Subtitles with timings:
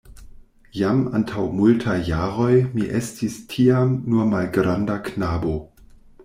[0.77, 5.55] Jam antaŭ multaj jaroj mi estis tiam nur malgranda knabo.